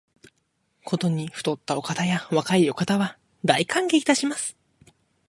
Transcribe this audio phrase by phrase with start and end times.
[0.83, 4.57] ことに肥ったお方や若いお方は、大歓迎いたします